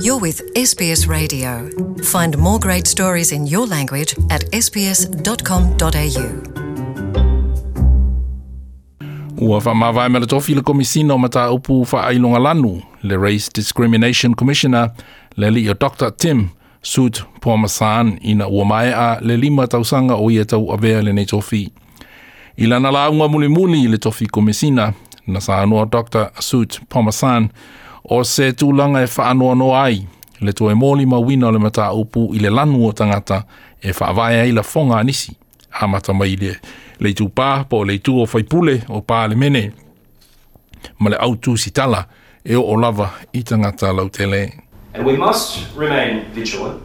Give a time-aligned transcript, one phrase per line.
[0.00, 1.68] You're with SBS Radio.
[2.02, 6.26] Find more great stories in your language at sbs.com.au.
[9.38, 13.18] Ua wha mawai me le tofi le komisina o mata upu wha ailonga lanu, le
[13.18, 14.92] Race Discrimination Commissioner,
[15.36, 16.10] le li o Dr.
[16.10, 16.48] Tim
[16.82, 21.26] Sut Pomasan ina ua mai a le lima tausanga o ia tau avea le nei
[21.26, 21.72] tofi.
[22.56, 24.94] I lana launga muli muli le tofi komisina,
[25.26, 26.30] na sa anua Dr.
[26.40, 27.48] Soutphommasane,
[28.04, 30.02] o se tūlanga e whaanoa no ai,
[30.40, 33.44] le tō e mōli mawina o le mata upu i le lanu o tangata
[33.82, 35.36] e whaavae i la fonga anisi,
[35.80, 36.56] a mata mai le,
[36.98, 39.64] le tū pā po le tū o whaipule o pā le mene,
[40.98, 42.06] ma le autu si tala
[42.44, 44.50] e o o lava i tangata lau tele.
[44.94, 46.82] And we must remain vigilant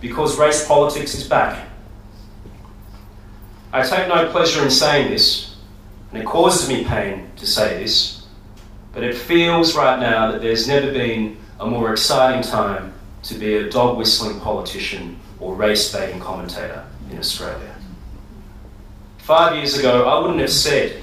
[0.00, 1.68] because race politics is back.
[3.72, 5.56] I take no pleasure in saying this,
[6.12, 8.23] and it causes me pain to say this,
[8.94, 12.92] but it feels right now that there's never been a more exciting time
[13.24, 17.74] to be a dog whistling politician or race baiting commentator in Australia.
[19.18, 21.02] Five years ago, I wouldn't have said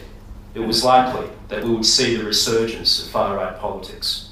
[0.54, 4.32] it was likely that we would see the resurgence of far right politics.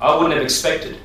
[0.00, 0.98] I wouldn't have expected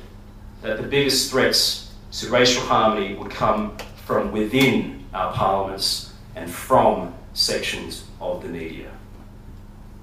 [0.62, 7.14] that the biggest threats to racial harmony would come from within our parliaments and from
[7.32, 8.90] sections of the media.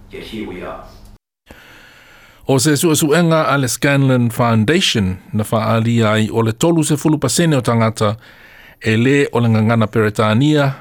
[0.10, 0.88] Yet here we are.
[2.50, 7.20] O se su a le Scanlon Foundation na whaali ai o le tolu se fulu
[7.20, 8.16] pasene o tangata
[8.80, 10.73] e le o le ngangana Peretania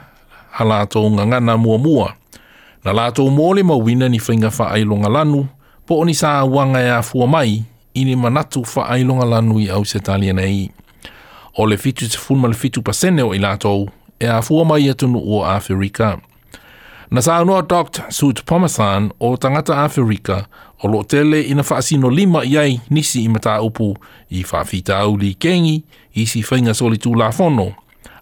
[0.53, 2.15] ha lātou ngangana mua mua.
[2.85, 5.49] Na lātou mōle mawina ni whainga whaailonga lanu
[5.87, 7.65] po oni sa wanga e a fua mai
[7.95, 10.71] i ni manatu whaailonga lanu i au se talia nei.
[11.59, 13.89] O le fitu te fulma le fitu pasene o i lātou
[14.21, 16.15] e a fua mai atunu o Afrika.
[17.11, 18.11] Na sa anua Dr.
[18.11, 20.47] Soutphommasane o tangata Afrika
[20.83, 23.97] o lo tele ina whaasino lima iai nisi i mata upu
[24.31, 27.75] i whaafita au li kengi i si whainga soli tū la fono.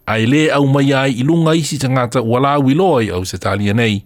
[0.06, 4.04] Ai le au mai ai i lunga isi tangata wala wiloi au se talia nei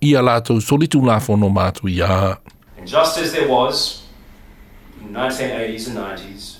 [0.00, 2.36] i a lātou soli tū la fono mātu i a.
[2.76, 4.02] And just as there was
[5.00, 6.58] in the 1980s and 90s,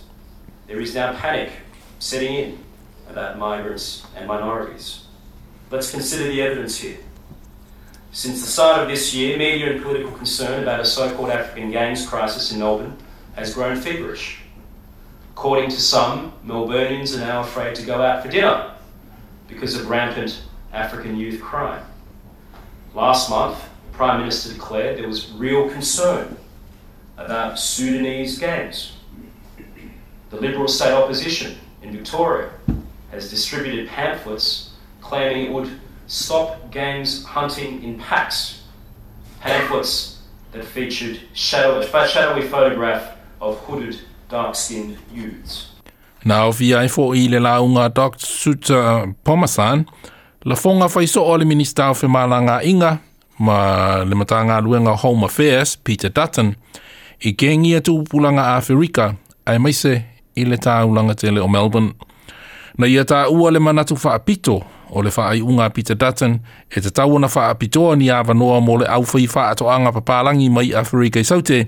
[0.67, 1.51] there is now panic
[1.99, 2.59] setting in
[3.11, 5.05] about migrants and minorities.
[5.71, 6.97] Let's consider the evidence here.
[8.13, 11.71] Since the start of this year, media and political concern about a so called African
[11.71, 12.97] gangs crisis in Melbourne
[13.37, 14.41] has grown feverish.
[15.31, 18.75] According to some, Melburnians are now afraid to go out for dinner
[19.47, 21.85] because of rampant African youth crime.
[22.95, 23.63] Last month,
[23.93, 26.37] the Prime Minister declared there was real concern
[27.17, 28.97] about Sudanese gangs.
[30.31, 32.51] The Liberal state opposition in Victoria
[33.13, 35.71] has distributed pamphlets claiming it would
[36.11, 38.63] stop gangs hunting in packs.
[39.41, 40.19] Pamphlets
[40.53, 45.71] that featured shadow, a shadowy photograph of hooded, dark skinned youths.
[46.27, 48.27] O fi ai fo i le launga Dr.
[48.27, 49.87] Sut uh, Pomasan,
[50.45, 52.99] la fonga whaiso o le minista o whemalanga inga,
[53.39, 56.55] ma le matanga luenga Home Affairs, Peter Dutton,
[57.21, 59.15] i gengi atu pulanga Afrika,
[59.47, 60.03] ai maise
[60.37, 61.95] i le tāulanga tele o Melbourne.
[62.77, 64.61] Na ia tā ua le manatu whaapito,
[64.91, 66.41] o le whaai unga Peter Dutton,
[66.77, 70.75] e te tau na whaapitoa ni awa noa mo le au whai whaatoanga papalangi mai
[70.75, 71.67] Afrika i saute,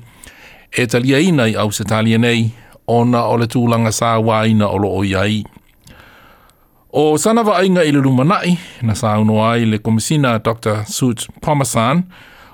[0.72, 2.50] e talia ina i au se talia nei,
[2.87, 5.44] ona o le tūlanga sā waina o lo o iai.
[6.93, 10.84] O sana wa ainga i le lumanai na sā uno ai le komisina Dr.
[10.87, 12.03] Suit Pomasan,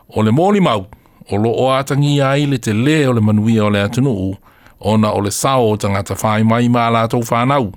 [0.08, 0.86] o le mōli mau,
[1.30, 4.36] o lo o atangi ai le te le o le manuia o le atunuu,
[4.80, 7.72] ona o le sao o tangata whai mai mā lātou whānau,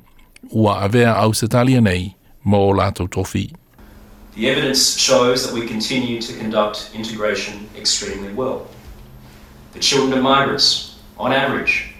[0.51, 2.13] ua avea au se talia nei,
[2.45, 3.53] lātou tofi.
[4.35, 8.67] The evidence shows that we continue to conduct integration extremely well.
[9.73, 11.93] The children of migrants, on average,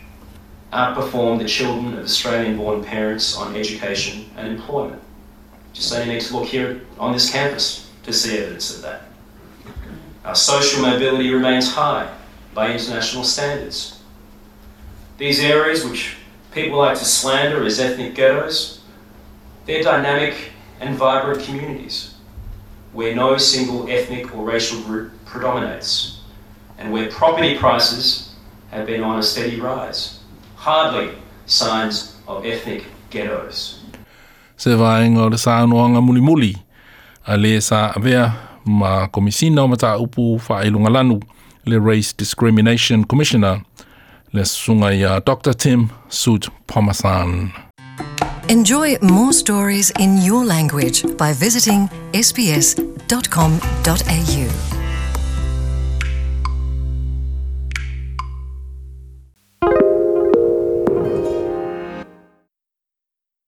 [0.72, 5.02] outperform the children of Australian born parents on education and employment.
[5.74, 9.02] Just only need to look here on this campus to see evidence of that.
[10.24, 12.10] Our social mobility remains high
[12.54, 14.00] by international standards.
[15.18, 16.16] These areas, which
[16.52, 18.81] people like to slander as ethnic ghettos,
[19.66, 22.16] they're dynamic and vibrant communities
[22.94, 26.22] where no single ethnic or racial group predominates
[26.78, 28.36] and where property prices
[28.72, 30.20] have been on a steady rise.
[30.56, 31.12] Hardly
[31.46, 33.80] signs of ethnic ghettos.
[34.58, 36.56] Se vaenga o le sa anuanga muli muli,
[37.26, 38.34] a le sa avea
[38.66, 41.20] ma komisina o mata upu whaelunga lanu,
[41.66, 43.62] le Race Discrimination Commissioner,
[44.34, 45.54] le sunga ia Dr.
[45.54, 47.71] Tim Sut Pomasan.
[48.52, 52.82] Enjoy more stories in your language by visiting sbs.com.au.